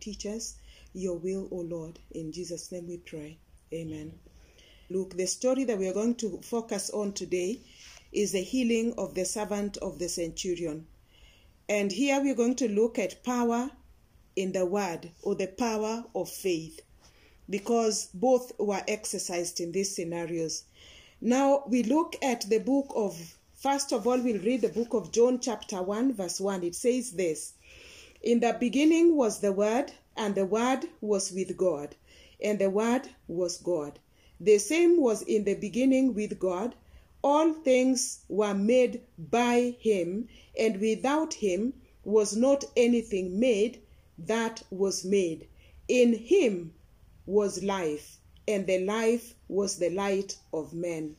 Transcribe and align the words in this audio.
Teach 0.00 0.24
us 0.26 0.56
your 0.94 1.16
will, 1.16 1.46
O 1.50 1.56
Lord. 1.56 1.98
In 2.10 2.32
Jesus' 2.32 2.72
name 2.72 2.88
we 2.88 2.96
pray. 2.96 3.38
Amen. 3.72 4.18
Look, 4.88 5.16
the 5.16 5.26
story 5.26 5.64
that 5.64 5.78
we 5.78 5.86
are 5.88 5.92
going 5.94 6.16
to 6.16 6.40
focus 6.42 6.90
on 6.90 7.12
today 7.12 7.60
is 8.12 8.32
the 8.32 8.42
healing 8.42 8.94
of 8.98 9.14
the 9.14 9.24
servant 9.24 9.76
of 9.76 9.98
the 9.98 10.08
centurion. 10.08 10.86
And 11.68 11.92
here 11.92 12.20
we're 12.20 12.34
going 12.34 12.56
to 12.56 12.68
look 12.68 12.98
at 12.98 13.22
power 13.22 13.70
in 14.34 14.52
the 14.52 14.66
word 14.66 15.10
or 15.22 15.34
the 15.34 15.46
power 15.46 16.04
of 16.14 16.28
faith 16.28 16.80
because 17.48 18.08
both 18.14 18.52
were 18.58 18.82
exercised 18.88 19.60
in 19.60 19.72
these 19.72 19.94
scenarios. 19.94 20.64
Now 21.20 21.64
we 21.68 21.82
look 21.82 22.16
at 22.22 22.48
the 22.48 22.58
book 22.58 22.90
of, 22.96 23.36
first 23.54 23.92
of 23.92 24.06
all, 24.06 24.18
we'll 24.20 24.42
read 24.42 24.62
the 24.62 24.68
book 24.68 24.94
of 24.94 25.12
John, 25.12 25.38
chapter 25.40 25.82
1, 25.82 26.14
verse 26.14 26.40
1. 26.40 26.64
It 26.64 26.74
says 26.74 27.12
this 27.12 27.52
In 28.22 28.40
the 28.40 28.54
beginning 28.60 29.16
was 29.16 29.40
the 29.40 29.50
Word, 29.50 29.92
and 30.14 30.34
the 30.34 30.44
Word 30.44 30.86
was 31.00 31.32
with 31.32 31.56
God, 31.56 31.96
and 32.38 32.58
the 32.58 32.68
Word 32.68 33.08
was 33.28 33.56
God. 33.56 33.98
The 34.38 34.58
same 34.58 35.00
was 35.00 35.22
in 35.22 35.44
the 35.44 35.54
beginning 35.54 36.12
with 36.12 36.38
God. 36.38 36.74
All 37.22 37.54
things 37.54 38.20
were 38.28 38.52
made 38.52 39.00
by 39.18 39.74
him, 39.80 40.28
and 40.58 40.80
without 40.80 41.32
him 41.32 41.72
was 42.04 42.36
not 42.36 42.64
anything 42.76 43.40
made 43.40 43.80
that 44.18 44.62
was 44.70 45.02
made. 45.02 45.48
In 45.88 46.12
him 46.12 46.74
was 47.24 47.62
life, 47.62 48.18
and 48.46 48.66
the 48.66 48.80
life 48.80 49.34
was 49.48 49.76
the 49.76 49.88
light 49.88 50.36
of 50.52 50.74
men. 50.74 51.16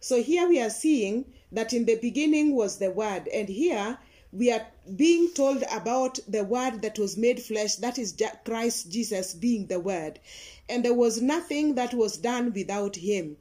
So 0.00 0.20
here 0.20 0.48
we 0.48 0.60
are 0.60 0.70
seeing 0.70 1.26
that 1.52 1.72
in 1.72 1.84
the 1.84 1.94
beginning 1.96 2.56
was 2.56 2.78
the 2.78 2.90
Word, 2.90 3.28
and 3.28 3.48
here 3.48 3.98
we 4.32 4.50
are 4.50 4.66
being 4.96 5.30
told 5.30 5.64
about 5.70 6.18
the 6.28 6.44
Word 6.44 6.82
that 6.82 6.98
was 6.98 7.16
made 7.16 7.42
flesh, 7.42 7.76
that 7.76 7.98
is 7.98 8.14
Christ 8.44 8.90
Jesus 8.90 9.34
being 9.34 9.66
the 9.66 9.80
Word. 9.80 10.20
And 10.68 10.84
there 10.84 10.94
was 10.94 11.20
nothing 11.20 11.74
that 11.74 11.94
was 11.94 12.16
done 12.16 12.52
without 12.52 12.96
Him. 12.96 13.36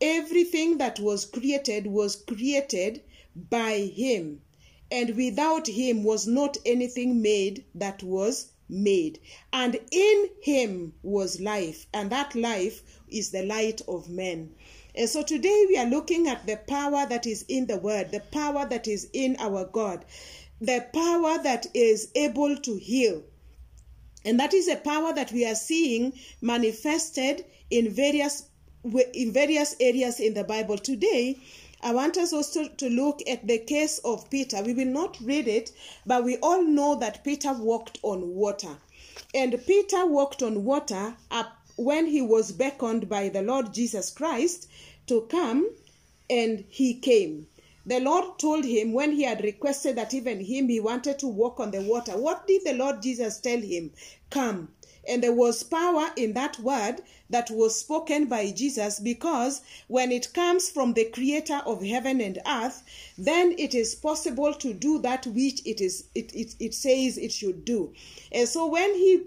Everything 0.00 0.78
that 0.78 0.98
was 0.98 1.24
created 1.24 1.86
was 1.86 2.16
created 2.16 3.02
by 3.50 3.78
Him, 3.80 4.40
and 4.90 5.16
without 5.16 5.66
Him 5.66 6.04
was 6.04 6.26
not 6.26 6.56
anything 6.64 7.20
made 7.20 7.64
that 7.74 8.02
was 8.02 8.52
made. 8.68 9.18
And 9.52 9.78
in 9.90 10.30
him 10.40 10.94
was 11.02 11.40
life, 11.40 11.86
and 11.92 12.10
that 12.10 12.34
life 12.34 12.82
is 13.08 13.30
the 13.30 13.42
light 13.42 13.82
of 13.86 14.08
men. 14.08 14.54
And 14.96 15.08
so 15.08 15.22
today 15.22 15.66
we 15.68 15.76
are 15.76 15.86
looking 15.86 16.28
at 16.28 16.46
the 16.46 16.56
power 16.56 17.06
that 17.06 17.26
is 17.26 17.44
in 17.48 17.66
the 17.66 17.78
word, 17.78 18.12
the 18.12 18.20
power 18.20 18.64
that 18.66 18.86
is 18.86 19.08
in 19.12 19.36
our 19.40 19.64
God, 19.64 20.04
the 20.60 20.86
power 20.92 21.42
that 21.42 21.66
is 21.74 22.10
able 22.14 22.56
to 22.56 22.76
heal. 22.76 23.22
And 24.24 24.38
that 24.40 24.54
is 24.54 24.68
a 24.68 24.76
power 24.76 25.12
that 25.12 25.32
we 25.32 25.44
are 25.44 25.54
seeing 25.54 26.12
manifested 26.40 27.44
in 27.70 27.90
various 27.90 28.44
in 29.14 29.32
various 29.32 29.74
areas 29.80 30.20
in 30.20 30.34
the 30.34 30.44
Bible. 30.44 30.76
Today, 30.76 31.38
I 31.82 31.92
want 31.92 32.16
us 32.16 32.32
also 32.32 32.68
to 32.68 32.90
look 32.90 33.20
at 33.28 33.46
the 33.46 33.58
case 33.58 33.98
of 33.98 34.28
Peter. 34.30 34.62
We 34.62 34.74
will 34.74 34.86
not 34.86 35.18
read 35.20 35.48
it, 35.48 35.72
but 36.06 36.22
we 36.22 36.36
all 36.38 36.62
know 36.62 36.94
that 36.96 37.24
Peter 37.24 37.52
walked 37.52 37.98
on 38.02 38.34
water. 38.34 38.76
And 39.34 39.58
Peter 39.66 40.06
walked 40.06 40.42
on 40.42 40.64
water 40.64 41.16
up 41.30 41.63
when 41.76 42.06
he 42.06 42.22
was 42.22 42.52
beckoned 42.52 43.08
by 43.08 43.28
the 43.28 43.42
Lord 43.42 43.74
Jesus 43.74 44.10
Christ 44.10 44.68
to 45.06 45.22
come, 45.22 45.70
and 46.30 46.64
he 46.68 46.94
came. 46.94 47.46
The 47.86 48.00
Lord 48.00 48.38
told 48.38 48.64
him 48.64 48.94
when 48.94 49.12
he 49.12 49.24
had 49.24 49.44
requested 49.44 49.96
that 49.96 50.14
even 50.14 50.40
him 50.40 50.68
he 50.68 50.80
wanted 50.80 51.18
to 51.18 51.28
walk 51.28 51.60
on 51.60 51.70
the 51.70 51.82
water. 51.82 52.16
What 52.16 52.46
did 52.46 52.64
the 52.64 52.72
Lord 52.72 53.02
Jesus 53.02 53.38
tell 53.38 53.60
him? 53.60 53.92
Come. 54.30 54.72
And 55.06 55.22
there 55.22 55.34
was 55.34 55.62
power 55.62 56.10
in 56.16 56.32
that 56.32 56.58
word 56.60 57.02
that 57.28 57.50
was 57.50 57.78
spoken 57.78 58.24
by 58.24 58.52
Jesus 58.52 59.00
because 59.00 59.60
when 59.88 60.10
it 60.12 60.32
comes 60.32 60.70
from 60.70 60.94
the 60.94 61.04
creator 61.04 61.60
of 61.66 61.82
heaven 61.82 62.22
and 62.22 62.38
earth, 62.46 62.82
then 63.18 63.54
it 63.58 63.74
is 63.74 63.94
possible 63.94 64.54
to 64.54 64.72
do 64.72 64.98
that 65.00 65.26
which 65.26 65.60
it 65.66 65.82
is 65.82 66.04
it, 66.14 66.34
it, 66.34 66.54
it 66.58 66.72
says 66.72 67.18
it 67.18 67.32
should 67.32 67.66
do. 67.66 67.92
And 68.32 68.48
so 68.48 68.64
when 68.66 68.94
he 68.94 69.24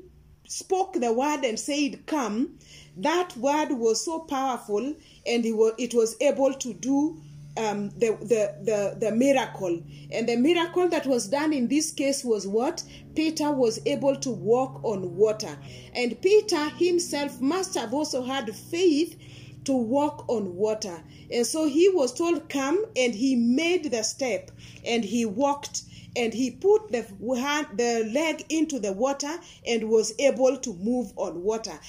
spoke 0.48 0.94
the 0.94 1.14
word 1.14 1.44
and 1.44 1.60
said, 1.60 2.06
Come, 2.06 2.58
that 2.98 3.36
word 3.38 3.72
was 3.74 4.04
so 4.04 4.20
powerful 4.20 4.96
and 5.26 5.46
it 5.46 5.94
was 5.94 6.16
able 6.22 6.54
to 6.54 6.74
do 6.74 7.22
um, 7.58 7.90
the, 7.90 8.18
the, 8.22 8.56
the, 8.64 8.98
the 9.00 9.12
miracle. 9.12 9.82
And 10.12 10.28
the 10.30 10.38
miracle 10.38 10.88
that 10.90 11.06
was 11.06 11.28
done 11.28 11.54
in 11.54 11.68
this 11.68 11.92
case 11.92 12.24
was 12.24 12.48
what? 12.48 12.84
Peter 13.16 13.52
was 13.52 13.80
able 13.86 14.16
to 14.18 14.30
walk 14.30 14.84
on 14.84 15.16
water. 15.16 15.58
And 15.94 16.20
Peter 16.22 16.70
himself 16.70 17.42
must 17.42 17.76
have 17.76 17.94
also 17.94 18.24
had 18.24 18.56
faith 18.56 19.18
to 19.66 19.74
walk 19.74 20.26
on 20.30 20.56
water. 20.56 21.04
And 21.32 21.46
so 21.46 21.68
he 21.68 21.90
was 21.90 22.14
told, 22.14 22.48
Come, 22.48 22.86
and 22.96 23.14
he 23.14 23.36
made 23.36 23.92
the 23.92 24.04
step 24.04 24.52
and 24.86 25.04
he 25.04 25.26
walked 25.26 25.82
and 26.18 26.34
he 26.34 26.52
put 26.52 26.92
the 26.92 27.06
hand, 27.40 27.68
the 27.76 28.10
leg 28.12 28.44
into 28.50 28.80
the 28.80 28.92
water 28.92 29.38
and 29.66 29.90
was 29.90 30.14
able 30.20 30.58
to 30.58 30.74
move 30.76 31.14
on 31.16 31.44
water. 31.44 31.80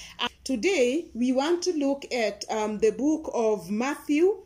Today, 0.45 1.07
we 1.15 1.33
want 1.33 1.63
to 1.63 1.73
look 1.73 2.05
at 2.13 2.45
um, 2.51 2.79
the 2.79 2.91
book 2.91 3.31
of 3.35 3.71
Matthew 3.71 4.37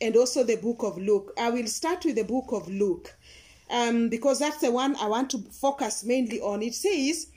and 0.00 0.16
also 0.16 0.44
the 0.44 0.56
book 0.56 0.82
of 0.82 0.98
Luke. 0.98 1.32
I 1.38 1.50
will 1.50 1.66
start 1.66 2.04
with 2.04 2.16
the 2.16 2.24
book 2.24 2.52
of 2.52 2.68
Luke 2.68 3.16
um, 3.70 4.08
because 4.08 4.38
that's 4.38 4.58
the 4.58 4.70
one 4.70 4.96
I 4.96 5.06
want 5.06 5.30
to 5.30 5.38
focus 5.38 6.04
mainly 6.04 6.40
on. 6.40 6.62
It 6.62 6.74
says 6.74 7.28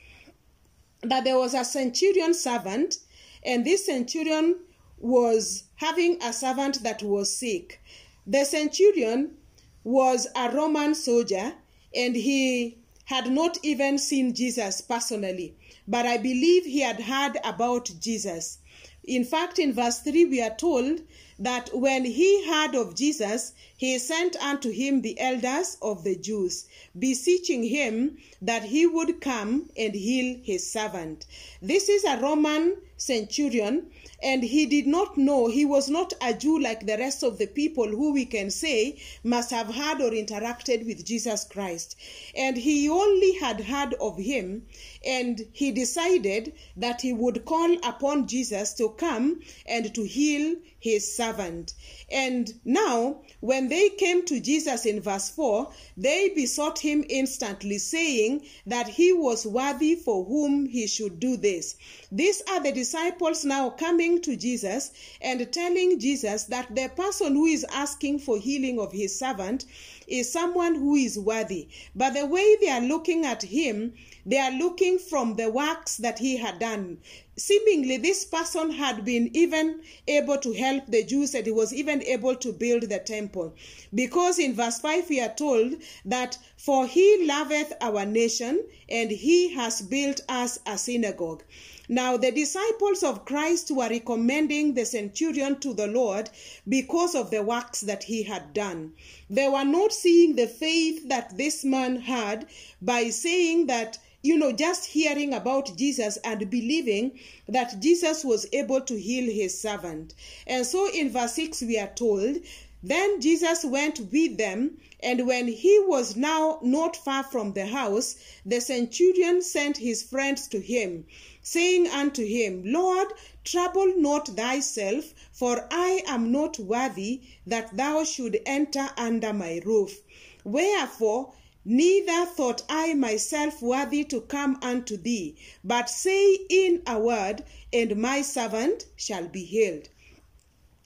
that 1.02 1.24
there 1.24 1.38
was 1.38 1.54
a 1.54 1.66
centurion 1.66 2.34
servant, 2.34 2.98
and 3.46 3.66
this 3.66 3.86
centurion 3.86 4.58
was 4.98 5.64
having 5.76 6.22
a 6.24 6.32
servant 6.32 6.84
that 6.84 7.04
was 7.04 7.36
sick. 7.36 7.82
The 8.26 8.46
centurion 8.46 9.36
was 9.84 10.28
a 10.36 10.50
Roman 10.50 10.96
soldier, 10.96 11.54
and 11.96 12.16
he 12.16 12.78
had 13.06 13.32
not 13.32 13.58
even 13.64 13.98
seen 13.98 14.34
Jesus 14.34 14.82
personally, 14.82 15.56
but 15.88 16.06
I 16.06 16.18
believe 16.18 16.66
he 16.66 16.82
had 16.82 17.02
heard 17.02 17.38
about 17.44 17.92
Jesus. 18.00 18.60
In 19.04 19.26
fact, 19.26 19.60
in 19.60 19.74
verse 19.74 20.00
3, 20.00 20.26
we 20.26 20.42
are 20.42 20.56
told 20.56 21.02
that 21.40 21.70
when 21.74 22.06
he 22.06 22.48
heard 22.48 22.76
of 22.76 22.96
Jesus, 22.96 23.54
he 23.76 23.98
sent 24.00 24.36
unto 24.38 24.72
him 24.72 25.02
the 25.02 25.20
elders 25.20 25.78
of 25.82 26.04
the 26.04 26.16
Jews, 26.16 26.68
beseeching 26.98 27.64
him 27.64 28.18
that 28.42 28.64
he 28.64 28.86
would 28.86 29.20
come 29.20 29.70
and 29.78 29.94
heal 29.94 30.40
his 30.44 30.70
servant. 30.72 31.26
This 31.62 31.90
is 31.90 32.04
a 32.04 32.18
Roman 32.18 32.78
centurion, 32.98 33.92
and 34.22 34.44
he 34.44 34.66
did 34.66 34.88
not 34.88 35.18
know, 35.18 35.48
he 35.48 35.66
was 35.66 35.90
not 35.90 36.14
a 36.22 36.34
Jew 36.34 36.58
like 36.60 36.86
the 36.86 36.98
rest 36.98 37.24
of 37.24 37.38
the 37.38 37.48
people 37.48 37.88
who 37.88 38.14
we 38.14 38.26
can 38.26 38.50
say 38.50 38.98
must 39.24 39.50
have 39.52 39.74
heard 39.74 40.00
or 40.00 40.12
interacted 40.12 40.86
with 40.86 41.04
Jesus 41.04 41.44
Christ. 41.44 41.98
And 42.36 42.56
he 42.56 42.88
only 42.88 43.34
had 43.34 43.60
heard 43.60 43.96
of 43.96 44.18
him, 44.18 44.66
and 45.06 45.46
he 45.52 45.72
decided 45.72 46.54
that 46.78 47.02
he 47.02 47.12
would 47.12 47.44
call 47.44 47.76
upon 47.84 48.28
Jesus 48.28 48.74
to 48.76 48.90
come 48.90 49.42
and 49.66 49.94
to 49.94 50.04
heal 50.04 50.56
his 50.84 51.16
servant. 51.16 51.74
And 52.12 52.54
now, 52.66 53.22
when 53.40 53.70
they 53.70 53.88
came 53.88 54.26
to 54.26 54.42
Jesus 54.42 54.86
in 54.86 55.00
verse 55.00 55.30
4, 55.30 55.72
they 55.96 56.28
besought 56.28 56.80
him 56.80 57.06
instantly, 57.08 57.78
saying 57.78 58.42
that 58.68 58.90
he 58.90 59.14
was 59.14 59.48
worthy 59.48 59.96
for 59.96 60.26
whom 60.26 60.66
he 60.66 60.86
should 60.88 61.22
do 61.22 61.38
this. 61.38 61.78
These 62.12 62.44
are 62.50 62.60
the 62.60 62.74
disciples 62.74 63.46
now 63.46 63.70
coming 63.70 64.22
to 64.24 64.36
Jesus 64.36 64.92
and 65.22 65.50
telling 65.54 66.00
Jesus 66.00 66.44
that 66.46 66.76
the 66.76 66.90
person 66.90 67.34
who 67.34 67.46
is 67.46 67.66
asking 67.72 68.20
for 68.20 68.38
healing 68.38 68.78
of 68.78 68.92
his 68.92 69.18
servant 69.18 69.64
is 70.08 70.32
someone 70.32 70.76
who 70.76 70.96
is 70.96 71.18
worthy. 71.18 71.68
But 71.96 72.14
the 72.14 72.26
way 72.26 72.56
they 72.60 72.70
are 72.70 72.82
looking 72.82 73.26
at 73.26 73.44
him, 73.44 73.94
they 74.26 74.38
are 74.38 74.52
looking 74.52 75.00
from 75.00 75.36
the 75.36 75.50
works 75.50 75.98
that 75.98 76.20
he 76.20 76.38
had 76.38 76.60
done. 76.60 77.00
Seemingly, 77.36 77.98
this 77.98 78.26
person 78.26 78.72
had 78.72 79.04
been 79.04 79.30
even 79.34 79.82
able 80.08 80.38
to 80.38 80.54
help 80.54 80.86
the 80.88 81.04
Jews 81.04 81.34
and 81.34 81.46
he 81.46 81.52
was 81.52 81.74
even 81.74 82.04
able 82.04 82.36
to 82.36 82.54
build 82.54 82.84
the 82.84 83.00
temple. 83.00 83.54
Because 83.94 84.38
in 84.38 84.54
verse 84.54 84.80
5, 84.80 85.10
we 85.10 85.20
are 85.20 85.34
told 85.34 85.76
that, 86.06 86.38
For 86.58 86.86
he 86.86 87.26
loveth 87.26 87.74
our 87.82 88.06
nation 88.06 88.64
and 88.88 89.10
he 89.10 89.54
has 89.54 89.82
built 89.82 90.22
us 90.30 90.60
a 90.66 90.78
synagogue. 90.78 91.44
Now, 91.90 92.16
the 92.16 92.32
disciples 92.32 93.04
of 93.04 93.26
Christ 93.26 93.70
were 93.70 93.90
recommending 93.90 94.74
the 94.74 94.86
centurion 94.86 95.60
to 95.60 95.74
the 95.74 95.88
Lord 95.88 96.30
because 96.68 97.14
of 97.14 97.30
the 97.30 97.44
works 97.44 97.82
that 97.82 98.06
he 98.06 98.24
had 98.24 98.54
done. 98.54 98.94
They 99.30 99.50
were 99.50 99.66
not 99.66 99.92
seeing 99.92 100.36
the 100.36 100.48
faith 100.48 101.10
that 101.10 101.38
this 101.38 101.66
man 101.66 101.98
had 101.98 102.48
by 102.82 103.10
saying 103.10 103.68
that 103.68 103.98
you 104.24 104.38
know, 104.38 104.54
just 104.54 104.86
hearing 104.86 105.34
about 105.34 105.76
Jesus 105.76 106.18
and 106.24 106.50
believing 106.50 107.20
that 107.50 107.82
Jesus 107.82 108.24
was 108.24 108.48
able 108.54 108.80
to 108.80 108.98
heal 108.98 109.30
his 109.30 109.60
servant. 109.60 110.14
And 110.48 110.66
so 110.66 110.90
in 110.90 111.10
verse 111.10 111.34
6, 111.34 111.64
we 111.64 111.78
are 111.78 111.92
told 111.94 112.38
Then 112.86 113.22
Jesus 113.22 113.64
went 113.64 114.12
with 114.12 114.36
them, 114.38 114.78
and 115.00 115.26
when 115.26 115.48
he 115.48 115.80
was 115.80 116.18
now 116.18 116.60
not 116.62 116.98
far 116.98 117.24
from 117.24 117.54
the 117.54 117.68
house, 117.68 118.18
the 118.46 118.60
centurion 118.60 119.42
sent 119.42 119.78
his 119.78 120.04
friends 120.04 120.50
to 120.50 120.60
him, 120.60 121.06
saying 121.42 121.88
unto 121.88 122.26
him, 122.26 122.62
Lord, 122.66 123.08
trouble 123.46 123.96
not 123.96 124.36
thyself, 124.36 125.14
for 125.32 125.66
I 125.72 126.04
am 126.06 126.30
not 126.34 126.60
worthy 126.60 127.22
that 127.48 127.78
thou 127.78 128.04
should 128.04 128.42
enter 128.46 128.90
under 128.98 129.32
my 129.32 129.62
roof. 129.64 130.02
Wherefore, 130.44 131.34
Neither 131.66 132.26
thought 132.26 132.64
I 132.68 132.94
myself 132.94 133.62
worthy 133.62 134.04
to 134.04 134.20
come 134.20 134.60
unto 134.62 134.98
thee, 134.98 135.38
but 135.64 135.90
say 135.90 136.34
in 136.50 136.82
a 136.86 137.00
word, 137.00 137.46
and 137.72 137.96
my 137.96 138.22
servant 138.22 138.88
shall 138.98 139.30
be 139.30 139.46
healed. 139.46 139.88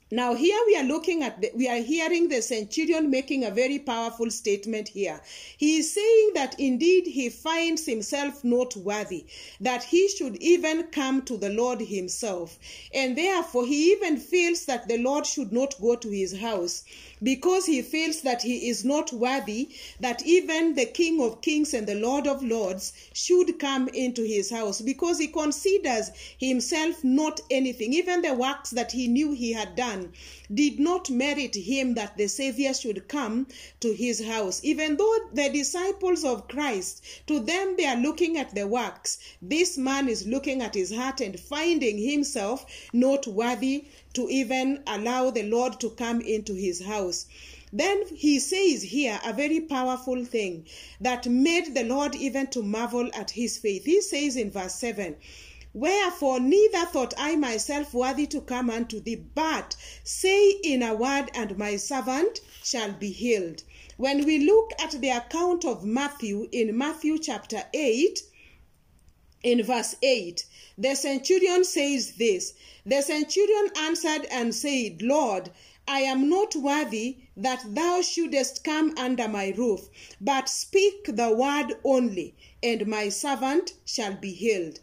Now, 0.09 0.36
here 0.36 0.57
we 0.65 0.77
are 0.77 0.86
looking 0.86 1.21
at, 1.21 1.42
the, 1.42 1.51
we 1.54 1.68
are 1.68 1.81
hearing 1.81 2.30
the 2.30 2.42
centurion 2.42 3.09
making 3.09 3.44
a 3.44 3.51
very 3.51 3.77
powerful 3.77 4.31
statement 4.31 4.88
here. 4.88 5.19
He 5.57 5.80
is 5.80 5.92
saying 5.94 6.31
that 6.33 6.57
indeed 6.57 7.07
he 7.07 7.27
finds 7.27 7.86
himself 7.86 8.42
not 8.42 8.77
worthy, 8.77 9.25
that 9.59 9.83
he 9.83 10.07
should 10.07 10.38
even 10.38 10.83
come 10.83 11.24
to 11.24 11.36
the 11.36 11.50
Lord 11.50 11.81
himself. 11.81 12.57
And 12.94 13.18
therefore, 13.18 13.65
he 13.65 13.92
even 13.92 14.15
feels 14.15 14.63
that 14.65 14.88
the 14.88 14.98
Lord 14.98 15.25
should 15.25 15.51
not 15.51 15.75
go 15.81 15.98
to 15.98 16.09
his 16.09 16.39
house 16.39 16.86
because 17.23 17.65
he 17.65 17.81
feels 17.81 18.21
that 18.21 18.41
he 18.41 18.69
is 18.69 18.85
not 18.85 19.11
worthy, 19.11 19.69
that 19.99 20.25
even 20.25 20.75
the 20.75 20.85
King 20.85 21.21
of 21.21 21.41
Kings 21.41 21.73
and 21.73 21.87
the 21.87 21.95
Lord 21.95 22.27
of 22.27 22.43
Lords 22.43 22.93
should 23.13 23.59
come 23.59 23.87
into 23.89 24.23
his 24.23 24.49
house 24.49 24.81
because 24.81 25.19
he 25.19 25.27
considers 25.27 26.11
himself 26.37 27.03
not 27.03 27.41
anything. 27.49 27.93
Even 27.93 28.21
the 28.21 28.33
works 28.33 28.69
that 28.71 28.91
he 28.91 29.07
knew 29.07 29.31
he 29.31 29.53
had 29.53 29.75
done 29.75 30.11
did 30.53 30.79
not 30.79 31.09
merit 31.09 31.55
him 31.55 31.93
that 31.95 32.15
the 32.17 32.27
Savior 32.27 32.73
should 32.73 33.07
come 33.07 33.47
to 33.79 33.93
his 33.93 34.23
house. 34.25 34.59
Even 34.63 34.97
though 34.97 35.17
the 35.33 35.49
disciples 35.49 36.23
of 36.23 36.47
Christ, 36.47 37.03
to 37.27 37.39
them 37.39 37.75
they 37.77 37.85
are 37.85 37.97
looking 37.97 38.37
at 38.37 38.53
the 38.55 38.67
works, 38.67 39.17
this 39.41 39.77
man 39.77 40.07
is 40.07 40.27
looking 40.27 40.61
at 40.61 40.75
his 40.75 40.93
heart 40.93 41.21
and 41.21 41.39
finding 41.39 41.97
himself 41.97 42.65
not 42.93 43.27
worthy 43.27 43.85
to 44.17 44.27
even 44.31 44.81
allow 44.87 45.29
the 45.29 45.43
Lord 45.43 45.79
to 45.79 45.91
come 45.91 46.21
into 46.21 46.55
his 46.55 46.83
house. 46.83 47.27
Then 47.71 48.03
he 48.15 48.39
says 48.39 48.81
here 48.81 49.19
a 49.23 49.31
very 49.31 49.59
powerful 49.59 50.25
thing 50.25 50.65
that 50.99 51.27
made 51.27 51.75
the 51.75 51.83
Lord 51.83 52.15
even 52.15 52.47
to 52.47 52.63
marvel 52.63 53.11
at 53.13 53.29
his 53.29 53.59
faith. 53.59 53.85
He 53.85 54.01
says 54.01 54.35
in 54.35 54.49
verse 54.49 54.73
7 54.73 55.17
Wherefore, 55.71 56.39
neither 56.39 56.85
thought 56.85 57.13
I 57.15 57.35
myself 57.35 57.93
worthy 57.93 58.25
to 58.27 58.41
come 58.41 58.71
unto 58.71 58.99
thee, 58.99 59.21
but 59.35 59.75
say 60.03 60.49
in 60.63 60.81
a 60.81 60.95
word, 60.95 61.29
and 61.35 61.55
my 61.55 61.75
servant 61.75 62.41
shall 62.63 62.93
be 62.93 63.11
healed. 63.11 63.61
When 63.97 64.25
we 64.25 64.39
look 64.39 64.71
at 64.81 64.99
the 64.99 65.09
account 65.09 65.63
of 65.63 65.85
Matthew 65.85 66.49
in 66.51 66.75
Matthew 66.75 67.19
chapter 67.19 67.65
8, 67.71 68.23
in 69.43 69.61
verse 69.61 69.95
8, 70.01 70.43
the 70.79 70.94
centurion 70.94 71.63
says 71.63 72.12
this 72.18 72.53
The 72.85 73.01
centurion 73.01 73.71
answered 73.77 74.25
and 74.29 74.53
said, 74.53 75.01
Lord, 75.01 75.50
I 75.88 76.01
am 76.01 76.29
not 76.29 76.56
worthy 76.56 77.18
that 77.35 77.63
thou 77.74 78.01
shouldest 78.01 78.63
come 78.63 78.94
under 78.97 79.27
my 79.27 79.50
roof, 79.57 79.89
but 80.21 80.50
speak 80.50 81.06
the 81.07 81.31
word 81.31 81.79
only, 81.83 82.35
and 82.62 82.85
my 82.85 83.09
servant 83.09 83.74
shall 83.85 84.15
be 84.15 84.33
healed. 84.33 84.79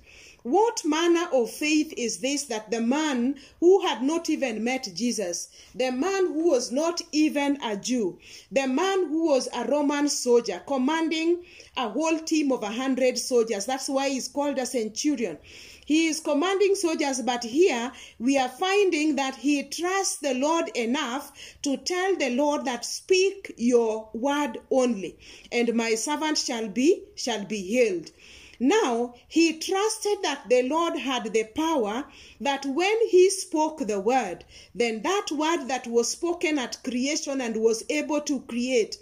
What 0.46 0.84
manner 0.84 1.26
of 1.32 1.50
faith 1.50 1.94
is 1.96 2.18
this 2.18 2.42
that 2.42 2.70
the 2.70 2.82
man 2.82 3.36
who 3.60 3.80
had 3.80 4.02
not 4.02 4.28
even 4.28 4.62
met 4.62 4.86
Jesus, 4.94 5.48
the 5.74 5.90
man 5.90 6.26
who 6.26 6.50
was 6.50 6.70
not 6.70 7.00
even 7.12 7.58
a 7.62 7.78
Jew, 7.78 8.18
the 8.52 8.66
man 8.66 9.06
who 9.06 9.24
was 9.24 9.48
a 9.54 9.64
Roman 9.64 10.06
soldier 10.10 10.62
commanding 10.66 11.46
a 11.78 11.88
whole 11.88 12.18
team 12.18 12.52
of 12.52 12.62
a 12.62 12.70
hundred 12.70 13.16
soldiers, 13.16 13.64
that's 13.64 13.88
why 13.88 14.10
he's 14.10 14.28
called 14.28 14.58
a 14.58 14.66
centurion. 14.66 15.38
He 15.86 16.08
is 16.08 16.20
commanding 16.20 16.74
soldiers, 16.74 17.22
but 17.22 17.42
here 17.44 17.90
we 18.18 18.36
are 18.36 18.50
finding 18.50 19.16
that 19.16 19.36
he 19.36 19.62
trusts 19.62 20.16
the 20.16 20.34
Lord 20.34 20.68
enough 20.76 21.32
to 21.62 21.78
tell 21.78 22.16
the 22.16 22.28
Lord 22.28 22.66
that 22.66 22.84
speak 22.84 23.54
your 23.56 24.10
word 24.12 24.58
only, 24.70 25.16
and 25.50 25.72
my 25.72 25.94
servant 25.94 26.36
shall 26.36 26.68
be 26.68 27.04
shall 27.14 27.46
be 27.46 27.62
healed. 27.62 28.10
Now 28.60 29.14
he 29.28 29.58
trusted 29.58 30.18
that 30.22 30.48
the 30.48 30.62
Lord 30.62 30.96
had 30.98 31.32
the 31.32 31.44
power 31.44 32.06
that 32.40 32.64
when 32.64 33.08
he 33.08 33.30
spoke 33.30 33.86
the 33.86 34.00
word, 34.00 34.44
then 34.74 35.02
that 35.02 35.26
word 35.32 35.66
that 35.68 35.86
was 35.86 36.10
spoken 36.10 36.58
at 36.58 36.82
creation 36.82 37.40
and 37.40 37.56
was 37.56 37.84
able 37.88 38.20
to 38.22 38.40
create 38.42 38.96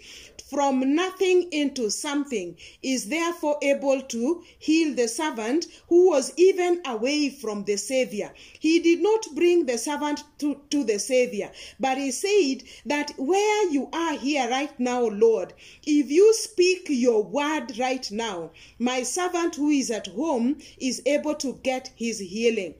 from 0.53 0.93
nothing 0.93 1.51
into 1.51 1.89
something 1.89 2.55
is 2.83 3.09
therefore 3.09 3.57
able 3.63 3.99
to 3.99 4.43
heal 4.59 4.93
the 4.93 5.07
servant 5.07 5.65
who 5.89 6.09
was 6.11 6.31
even 6.37 6.79
away 6.85 7.27
from 7.29 7.63
the 7.63 7.75
Savior. 7.75 8.31
He 8.59 8.79
did 8.79 9.01
not 9.01 9.25
bring 9.33 9.65
the 9.65 9.79
servant 9.79 10.23
to, 10.37 10.61
to 10.69 10.83
the 10.83 10.99
Savior, 10.99 11.51
but 11.79 11.97
he 11.97 12.11
said 12.11 12.63
that 12.85 13.13
where 13.17 13.69
you 13.71 13.89
are 13.91 14.13
here 14.13 14.47
right 14.47 14.79
now, 14.79 15.01
Lord, 15.07 15.53
if 15.87 16.11
you 16.11 16.31
speak 16.35 16.85
your 16.87 17.23
word 17.23 17.79
right 17.79 18.09
now, 18.11 18.51
my 18.77 19.01
servant 19.01 19.55
who 19.55 19.69
is 19.69 19.89
at 19.89 20.05
home 20.05 20.59
is 20.77 21.01
able 21.07 21.33
to 21.35 21.53
get 21.63 21.89
his 21.95 22.19
healing. 22.19 22.75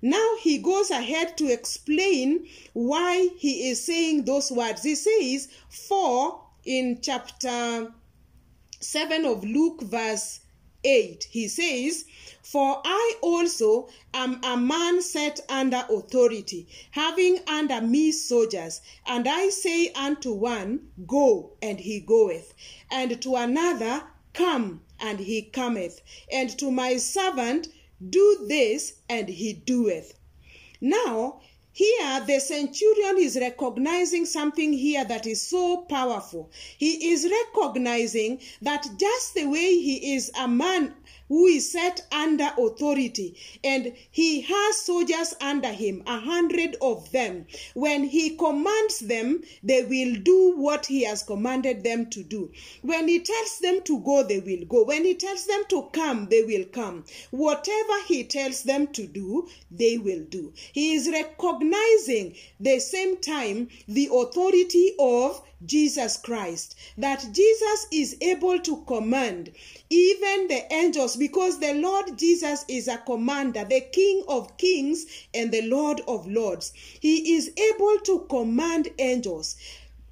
Now 0.00 0.36
he 0.40 0.58
goes 0.58 0.90
ahead 0.90 1.36
to 1.38 1.52
explain 1.52 2.46
why 2.72 3.30
he 3.36 3.68
is 3.68 3.82
saying 3.82 4.24
those 4.24 4.50
words. 4.50 4.84
He 4.84 4.94
says, 4.94 5.48
For 5.68 6.40
in 6.68 6.98
chapter 7.00 7.90
7 8.78 9.24
of 9.24 9.42
Luke, 9.42 9.80
verse 9.80 10.40
8, 10.84 11.26
he 11.30 11.48
says, 11.48 12.04
For 12.42 12.82
I 12.84 13.14
also 13.22 13.88
am 14.12 14.38
a 14.44 14.54
man 14.54 15.00
set 15.00 15.40
under 15.48 15.86
authority, 15.88 16.68
having 16.90 17.38
under 17.46 17.80
me 17.80 18.12
soldiers, 18.12 18.82
and 19.06 19.26
I 19.26 19.48
say 19.48 19.92
unto 19.92 20.34
one, 20.34 20.90
Go, 21.06 21.56
and 21.62 21.80
he 21.80 22.00
goeth, 22.00 22.52
and 22.90 23.20
to 23.22 23.36
another, 23.36 24.02
Come, 24.34 24.82
and 25.00 25.20
he 25.20 25.40
cometh, 25.40 26.02
and 26.30 26.50
to 26.58 26.70
my 26.70 26.98
servant, 26.98 27.68
Do 28.10 28.44
this, 28.46 28.92
and 29.08 29.30
he 29.30 29.54
doeth. 29.54 30.12
Now, 30.82 31.40
here, 31.78 32.20
the 32.26 32.40
centurion 32.40 33.18
is 33.18 33.38
recognizing 33.40 34.26
something 34.26 34.72
here 34.72 35.04
that 35.04 35.28
is 35.28 35.40
so 35.40 35.82
powerful. 35.82 36.50
He 36.76 37.12
is 37.12 37.30
recognizing 37.30 38.40
that 38.62 38.84
just 38.96 39.34
the 39.34 39.46
way 39.46 39.78
he 39.78 40.16
is 40.16 40.28
a 40.36 40.48
man 40.48 40.92
who 41.28 41.46
is 41.46 41.70
set 41.70 42.06
under 42.10 42.50
authority. 42.58 43.36
And 43.62 43.92
he 44.10 44.40
has 44.42 44.76
soldiers 44.78 45.34
under 45.40 45.72
him 45.72 46.02
a 46.06 46.18
hundred 46.18 46.76
of 46.80 47.10
them. 47.12 47.46
When 47.74 48.04
he 48.04 48.36
commands 48.36 49.00
them 49.00 49.42
they 49.62 49.82
will 49.84 50.16
do 50.16 50.54
what 50.56 50.86
he 50.86 51.04
has 51.04 51.22
commanded 51.22 51.84
them 51.84 52.06
to 52.10 52.22
do. 52.22 52.50
When 52.82 53.08
he 53.08 53.20
tells 53.20 53.58
them 53.58 53.82
to 53.82 54.00
go 54.00 54.22
they 54.22 54.40
will 54.40 54.64
go. 54.66 54.84
When 54.84 55.04
he 55.04 55.14
tells 55.14 55.46
them 55.46 55.62
to 55.68 55.88
come 55.92 56.28
they 56.30 56.42
will 56.42 56.64
come. 56.64 57.04
Whatever 57.30 58.02
he 58.06 58.24
tells 58.24 58.62
them 58.62 58.88
to 58.88 59.06
do 59.06 59.48
they 59.70 59.98
will 59.98 60.24
do. 60.24 60.52
He 60.72 60.94
is 60.94 61.08
recognizing 61.08 62.34
the 62.58 62.78
same 62.80 63.18
time 63.18 63.68
the 63.86 64.08
authority 64.12 64.94
of 64.98 65.42
Jesus 65.66 66.16
Christ, 66.16 66.76
that 66.98 67.26
Jesus 67.32 67.86
is 67.92 68.16
able 68.20 68.60
to 68.60 68.84
command 68.84 69.52
even 69.90 70.46
the 70.46 70.72
angels 70.72 71.16
because 71.18 71.58
the 71.58 71.74
Lord 71.74 72.16
Jesus 72.16 72.64
is 72.68 72.88
a 72.88 72.98
commander, 72.98 73.64
the 73.64 73.80
King 73.80 74.24
of 74.28 74.56
kings 74.56 75.06
and 75.34 75.50
the 75.52 75.62
Lord 75.62 76.00
of 76.06 76.26
lords. 76.26 76.72
He 77.00 77.34
is 77.34 77.50
able 77.56 77.98
to 78.04 78.26
command 78.28 78.88
angels 78.98 79.56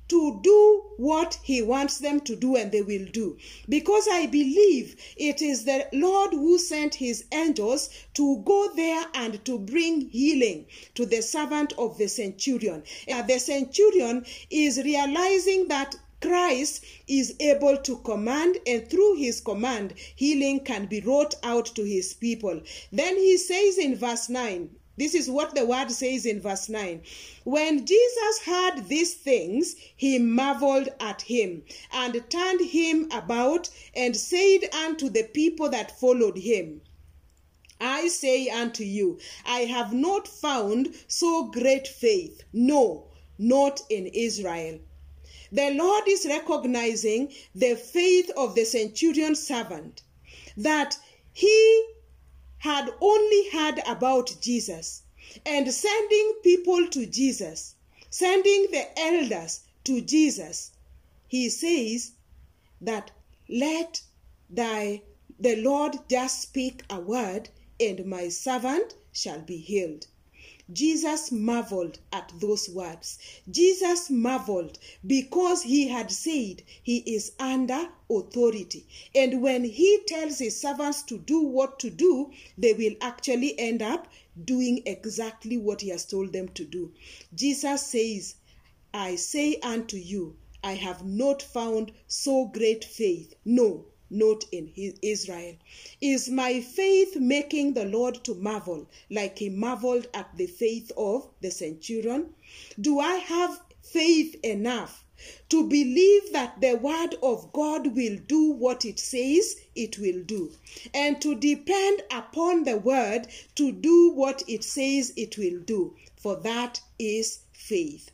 to 0.08 0.38
do 0.42 0.82
what 0.96 1.38
he 1.42 1.60
wants 1.62 1.98
them 1.98 2.20
to 2.20 2.36
do 2.36 2.56
and 2.56 2.70
they 2.70 2.82
will 2.82 3.04
do 3.06 3.36
because 3.68 4.06
i 4.10 4.25
believe 4.26 4.96
it 5.16 5.42
is 5.42 5.64
the 5.64 5.86
lord 5.92 6.32
who 6.32 6.58
sent 6.58 6.94
his 6.94 7.25
angels 7.32 7.90
to 8.14 8.40
go 8.44 8.72
there 8.76 9.04
and 9.14 9.44
to 9.44 9.58
bring 9.58 10.08
healing 10.08 10.64
to 10.94 11.04
the 11.06 11.20
servant 11.20 11.72
of 11.76 11.98
the 11.98 12.08
centurion 12.08 12.82
and 13.08 13.26
the 13.28 13.38
centurion 13.38 14.25
is 14.48 14.80
realizing 14.84 15.66
that 15.68 15.96
Christ 16.26 16.85
is 17.06 17.35
able 17.38 17.76
to 17.76 17.99
command, 17.99 18.59
and 18.66 18.90
through 18.90 19.14
his 19.14 19.40
command, 19.40 19.95
healing 20.16 20.61
can 20.61 20.87
be 20.87 21.00
wrought 21.00 21.35
out 21.45 21.66
to 21.76 21.85
his 21.85 22.14
people. 22.14 22.61
Then 22.90 23.16
he 23.16 23.37
says 23.37 23.78
in 23.78 23.95
verse 23.95 24.28
9, 24.28 24.71
this 24.99 25.14
is 25.14 25.30
what 25.30 25.54
the 25.54 25.66
word 25.66 25.90
says 25.90 26.25
in 26.25 26.40
verse 26.40 26.68
9. 26.71 27.02
When 27.45 27.85
Jesus 27.85 28.38
heard 28.45 28.88
these 28.88 29.12
things, 29.14 29.76
he 29.95 30.18
marveled 30.18 30.88
at 30.99 31.23
him 31.23 31.62
and 31.92 32.28
turned 32.30 32.62
him 32.62 33.09
about 33.12 33.68
and 33.95 34.16
said 34.16 34.61
unto 34.73 35.11
the 35.11 35.25
people 35.25 35.68
that 35.68 36.00
followed 36.00 36.38
him, 36.38 36.80
I 37.78 38.09
say 38.09 38.49
unto 38.49 38.85
you, 38.85 39.18
I 39.45 39.61
have 39.61 39.92
not 39.92 40.26
found 40.26 40.95
so 41.06 41.45
great 41.45 41.87
faith, 41.87 42.42
no, 42.54 43.09
not 43.38 43.83
in 43.90 44.06
Israel. 44.06 44.80
The 45.53 45.71
Lord 45.71 46.09
is 46.09 46.26
recognizing 46.26 47.33
the 47.55 47.76
faith 47.76 48.31
of 48.37 48.55
the 48.55 48.65
centurion 48.65 49.35
servant 49.35 50.03
that 50.57 50.99
he 51.33 51.88
had 52.59 52.93
only 53.00 53.49
heard 53.50 53.81
about 53.87 54.35
Jesus 54.41 55.03
and 55.45 55.73
sending 55.73 56.35
people 56.43 56.88
to 56.88 57.07
Jesus, 57.07 57.75
sending 58.11 58.71
the 58.71 58.99
elders 58.99 59.61
to 59.85 60.00
Jesus. 60.00 60.73
He 61.29 61.49
says 61.50 62.12
that 62.81 63.11
let 63.49 64.03
thy 64.50 65.03
the 65.38 65.57
Lord 65.57 65.99
just 66.09 66.43
speak 66.43 66.83
a 66.88 66.99
word 66.99 67.50
and 67.79 68.07
my 68.07 68.29
servant 68.29 68.95
shall 69.12 69.41
be 69.41 69.59
healed. 69.59 70.07
Jesus 70.73 71.30
marveled 71.30 72.00
at 72.12 72.32
those 72.40 72.68
words. 72.68 73.18
Jesus 73.49 74.11
marveled 74.11 74.78
because 75.06 75.62
he 75.62 75.87
had 75.87 76.11
said 76.11 76.62
he 76.82 76.99
is 76.99 77.32
under 77.38 77.88
authority. 78.11 78.85
And 79.14 79.42
when 79.42 79.62
he 79.62 80.00
tells 80.08 80.38
his 80.40 80.61
servants 80.61 81.02
to 81.04 81.18
do 81.18 81.40
what 81.40 81.78
to 81.78 81.90
do, 81.90 82.32
they 82.58 82.73
will 82.73 82.94
actually 83.00 83.56
end 83.58 83.80
up 83.80 84.08
doing 84.44 84.82
exactly 84.87 85.56
what 85.56 85.80
he 85.80 85.90
has 85.90 86.04
told 86.04 86.32
them 86.32 86.49
to 86.49 86.64
do. 86.64 86.92
Jesus 87.35 87.87
says, 87.87 88.35
I 88.92 89.14
say 89.14 89.61
unto 89.62 89.96
you, 89.96 90.37
I 90.64 90.73
have 90.75 91.04
not 91.04 91.42
found 91.42 91.92
so 92.08 92.46
great 92.46 92.85
faith. 92.85 93.35
No, 93.44 93.85
not 94.10 94.44
in 94.52 94.72
Israel. 95.02 95.56
Is 96.00 96.28
my 96.28 96.60
faith 96.60 97.16
making 97.16 97.75
the 97.75 97.84
Lord 97.84 98.22
to 98.25 98.34
marvel 98.34 98.88
like 99.10 99.38
he 99.38 99.48
marveled 99.48 100.08
at 100.14 100.36
the 100.36 100.46
faith 100.46 100.92
of 100.96 101.28
the 101.40 101.50
centurion? 101.50 102.34
Do 102.80 103.00
I 103.00 103.14
have 103.14 103.60
faith 103.82 104.36
enough 104.44 105.04
to 105.48 105.66
believe 105.66 106.32
that 106.32 106.60
the 106.60 106.75
word 106.75 107.14
of 107.22 107.52
God 107.52 107.96
will 107.96 108.18
do 108.26 108.50
what 108.50 108.84
it 108.84 108.98
says 108.98 109.56
it 109.75 109.98
will 109.98 110.22
do, 110.25 110.52
and 110.92 111.20
to 111.22 111.34
depend 111.34 112.02
upon 112.10 112.64
the 112.64 112.76
word 112.76 113.28
to 113.54 113.72
do 113.72 114.10
what 114.10 114.42
it 114.46 114.62
says 114.62 115.12
it 115.16 115.38
will 115.38 115.60
do? 115.60 115.96
For 116.16 116.36
that 116.40 116.80
is 116.98 117.40
faith. 117.52 118.10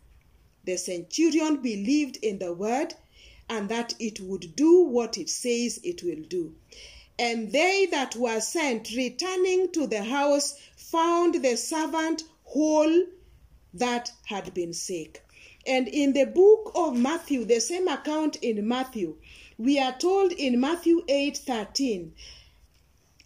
The 0.64 0.76
centurion 0.76 1.56
believed 1.56 2.18
in 2.22 2.38
the 2.38 2.52
word 2.52 2.94
and 3.52 3.68
that 3.68 3.94
it 3.98 4.18
would 4.18 4.56
do 4.56 4.80
what 4.80 5.18
it 5.18 5.28
says 5.28 5.78
it 5.84 6.02
will 6.02 6.22
do. 6.26 6.54
And 7.18 7.52
they 7.52 7.86
that 7.90 8.16
were 8.16 8.40
sent, 8.40 8.96
returning 8.96 9.70
to 9.72 9.86
the 9.86 10.02
house, 10.02 10.58
found 10.74 11.34
the 11.34 11.56
servant 11.56 12.22
whole 12.44 13.04
that 13.74 14.10
had 14.24 14.54
been 14.54 14.72
sick. 14.72 15.22
And 15.66 15.86
in 15.86 16.14
the 16.14 16.24
book 16.24 16.72
of 16.74 16.96
Matthew, 16.96 17.44
the 17.44 17.60
same 17.60 17.88
account 17.88 18.36
in 18.36 18.66
Matthew, 18.66 19.16
we 19.58 19.78
are 19.78 19.98
told 19.98 20.32
in 20.32 20.58
Matthew 20.58 21.04
8 21.06 21.36
13. 21.36 22.14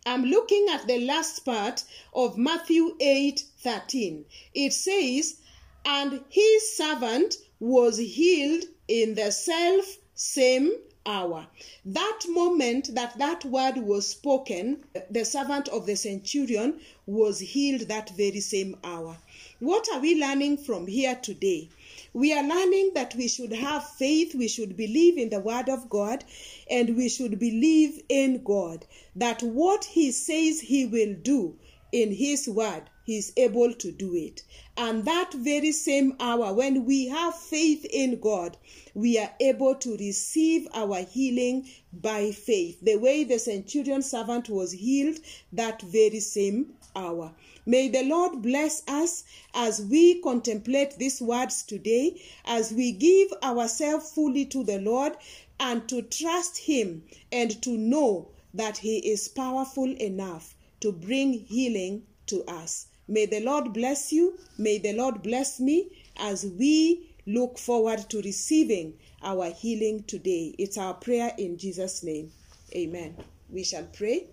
I'm 0.06 0.24
looking 0.24 0.66
at 0.72 0.88
the 0.88 0.98
last 1.06 1.44
part 1.44 1.84
of 2.12 2.36
Matthew 2.36 2.96
8 2.98 3.44
13. 3.60 4.24
It 4.54 4.72
says, 4.72 5.36
And 5.84 6.24
his 6.30 6.76
servant 6.76 7.36
was 7.60 7.98
healed 7.98 8.64
in 8.88 9.14
the 9.14 9.30
self 9.30 9.98
same 10.16 10.72
hour. 11.04 11.46
That 11.84 12.20
moment 12.28 12.94
that 12.94 13.16
that 13.18 13.44
word 13.44 13.76
was 13.76 14.08
spoken, 14.08 14.84
the 15.10 15.24
servant 15.24 15.68
of 15.68 15.86
the 15.86 15.94
centurion 15.94 16.80
was 17.06 17.38
healed 17.38 17.82
that 17.82 18.10
very 18.16 18.40
same 18.40 18.76
hour. 18.82 19.16
What 19.60 19.86
are 19.92 20.00
we 20.00 20.20
learning 20.20 20.58
from 20.58 20.86
here 20.86 21.14
today? 21.14 21.68
We 22.12 22.32
are 22.32 22.42
learning 22.42 22.92
that 22.94 23.14
we 23.14 23.28
should 23.28 23.52
have 23.52 23.88
faith, 23.90 24.34
we 24.34 24.48
should 24.48 24.76
believe 24.76 25.18
in 25.18 25.28
the 25.28 25.40
word 25.40 25.68
of 25.68 25.88
God, 25.88 26.24
and 26.70 26.96
we 26.96 27.08
should 27.08 27.38
believe 27.38 28.02
in 28.08 28.42
God 28.42 28.86
that 29.14 29.42
what 29.42 29.84
he 29.84 30.10
says 30.10 30.60
he 30.60 30.86
will 30.86 31.14
do 31.22 31.56
in 31.92 32.12
his 32.12 32.48
word, 32.48 32.82
he 33.06 33.16
is 33.18 33.32
able 33.36 33.72
to 33.72 33.92
do 33.92 34.16
it. 34.16 34.42
And 34.76 35.04
that 35.04 35.32
very 35.32 35.70
same 35.70 36.16
hour, 36.18 36.52
when 36.52 36.84
we 36.84 37.06
have 37.06 37.36
faith 37.36 37.84
in 37.84 38.18
God, 38.18 38.56
we 38.94 39.16
are 39.16 39.32
able 39.38 39.76
to 39.76 39.96
receive 39.96 40.66
our 40.74 41.02
healing 41.02 41.68
by 41.92 42.32
faith. 42.32 42.80
The 42.82 42.96
way 42.96 43.22
the 43.22 43.38
centurion 43.38 44.02
servant 44.02 44.48
was 44.48 44.72
healed 44.72 45.18
that 45.52 45.82
very 45.82 46.18
same 46.18 46.74
hour. 46.96 47.32
May 47.64 47.86
the 47.86 48.02
Lord 48.02 48.42
bless 48.42 48.82
us 48.88 49.22
as 49.54 49.80
we 49.80 50.20
contemplate 50.20 50.98
these 50.98 51.22
words 51.22 51.62
today, 51.62 52.20
as 52.44 52.72
we 52.72 52.90
give 52.90 53.32
ourselves 53.40 54.10
fully 54.10 54.46
to 54.46 54.64
the 54.64 54.80
Lord 54.80 55.12
and 55.60 55.88
to 55.88 56.02
trust 56.02 56.58
Him 56.58 57.04
and 57.30 57.62
to 57.62 57.70
know 57.78 58.30
that 58.52 58.78
He 58.78 58.98
is 58.98 59.28
powerful 59.28 59.90
enough 60.00 60.56
to 60.80 60.90
bring 60.90 61.32
healing 61.32 62.02
to 62.26 62.42
us. 62.44 62.88
May 63.08 63.26
the 63.26 63.40
Lord 63.40 63.72
bless 63.72 64.12
you. 64.12 64.38
May 64.58 64.78
the 64.78 64.92
Lord 64.92 65.22
bless 65.22 65.60
me 65.60 65.90
as 66.16 66.44
we 66.44 67.14
look 67.26 67.58
forward 67.58 68.08
to 68.10 68.20
receiving 68.22 68.94
our 69.22 69.50
healing 69.50 70.04
today. 70.04 70.54
It's 70.58 70.78
our 70.78 70.94
prayer 70.94 71.32
in 71.38 71.58
Jesus' 71.58 72.02
name. 72.02 72.32
Amen. 72.74 73.16
We 73.48 73.64
shall 73.64 73.84
pray. 73.84 74.28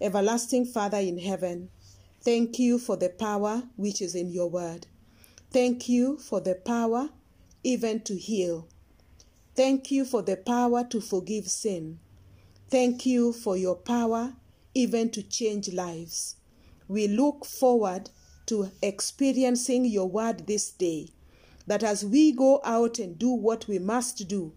Everlasting 0.00 0.66
Father 0.66 0.98
in 0.98 1.18
heaven, 1.18 1.70
thank 2.20 2.58
you 2.58 2.78
for 2.78 2.96
the 2.96 3.08
power 3.08 3.64
which 3.76 4.00
is 4.00 4.14
in 4.14 4.30
your 4.30 4.48
word. 4.48 4.86
Thank 5.50 5.88
you 5.88 6.18
for 6.18 6.40
the 6.40 6.54
power 6.54 7.08
even 7.64 8.00
to 8.02 8.16
heal. 8.16 8.68
Thank 9.54 9.90
you 9.90 10.04
for 10.04 10.22
the 10.22 10.36
power 10.36 10.84
to 10.84 11.00
forgive 11.00 11.48
sin. 11.48 11.98
Thank 12.70 13.06
you 13.06 13.32
for 13.32 13.56
your 13.56 13.74
power 13.74 14.34
even 14.74 15.10
to 15.10 15.22
change 15.22 15.72
lives. 15.72 16.36
We 16.88 17.06
look 17.06 17.44
forward 17.44 18.10
to 18.46 18.70
experiencing 18.82 19.84
your 19.84 20.08
word 20.08 20.46
this 20.46 20.70
day, 20.70 21.10
that 21.66 21.82
as 21.82 22.02
we 22.04 22.32
go 22.32 22.62
out 22.64 22.98
and 22.98 23.18
do 23.18 23.28
what 23.28 23.68
we 23.68 23.78
must 23.78 24.26
do, 24.26 24.54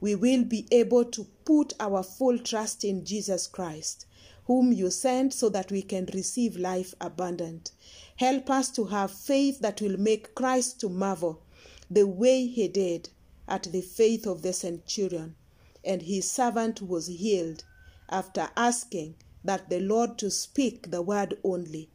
we 0.00 0.14
will 0.14 0.44
be 0.44 0.66
able 0.70 1.04
to 1.04 1.24
put 1.44 1.72
our 1.80 2.02
full 2.02 2.38
trust 2.38 2.84
in 2.84 3.04
Jesus 3.04 3.46
Christ, 3.46 4.06
whom 4.46 4.72
you 4.72 4.90
sent 4.90 5.34
so 5.34 5.48
that 5.48 5.72
we 5.72 5.82
can 5.82 6.08
receive 6.14 6.56
life 6.56 6.94
abundant. 7.00 7.72
Help 8.16 8.50
us 8.50 8.70
to 8.70 8.84
have 8.84 9.10
faith 9.10 9.60
that 9.60 9.80
will 9.80 9.96
make 9.98 10.34
Christ 10.34 10.80
to 10.80 10.88
marvel 10.88 11.42
the 11.90 12.06
way 12.06 12.46
he 12.46 12.68
did 12.68 13.10
at 13.48 13.64
the 13.64 13.80
faith 13.80 14.26
of 14.26 14.42
the 14.42 14.52
centurion. 14.52 15.34
And 15.84 16.02
his 16.02 16.30
servant 16.30 16.80
was 16.80 17.08
healed 17.08 17.64
after 18.08 18.50
asking 18.56 19.16
that 19.44 19.68
the 19.68 19.80
Lord 19.80 20.18
to 20.18 20.30
speak 20.30 20.90
the 20.90 21.02
word 21.02 21.38
only. 21.42 21.88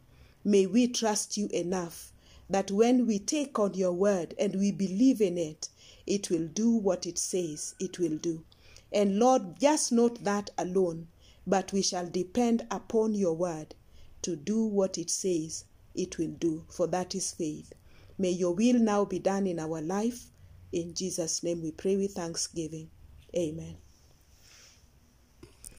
May 0.44 0.66
we 0.66 0.88
trust 0.88 1.36
you 1.36 1.48
enough 1.48 2.12
that 2.50 2.70
when 2.70 3.06
we 3.06 3.18
take 3.18 3.58
on 3.58 3.74
your 3.74 3.92
word 3.92 4.34
and 4.38 4.56
we 4.56 4.72
believe 4.72 5.20
in 5.20 5.36
it, 5.36 5.68
it 6.06 6.30
will 6.30 6.46
do 6.48 6.70
what 6.70 7.06
it 7.06 7.18
says 7.18 7.74
it 7.78 7.98
will 7.98 8.16
do. 8.16 8.44
And 8.92 9.18
Lord, 9.18 9.60
just 9.60 9.92
not 9.92 10.24
that 10.24 10.50
alone, 10.56 11.08
but 11.46 11.72
we 11.72 11.82
shall 11.82 12.08
depend 12.08 12.66
upon 12.70 13.14
your 13.14 13.34
word 13.34 13.74
to 14.22 14.36
do 14.36 14.64
what 14.64 14.96
it 14.96 15.10
says 15.10 15.64
it 15.94 16.18
will 16.18 16.34
do, 16.38 16.64
for 16.68 16.86
that 16.86 17.14
is 17.14 17.32
faith. 17.32 17.72
May 18.16 18.30
your 18.30 18.54
will 18.54 18.78
now 18.78 19.04
be 19.04 19.18
done 19.18 19.46
in 19.46 19.58
our 19.58 19.80
life. 19.80 20.30
In 20.72 20.94
Jesus' 20.94 21.42
name 21.42 21.62
we 21.62 21.72
pray 21.72 21.96
with 21.96 22.12
thanksgiving. 22.12 22.90
Amen. 23.36 23.76